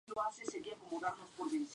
Fue 0.07 0.15
precedida 0.47 0.75
por 1.37 1.51
"Ber. 1.51 1.61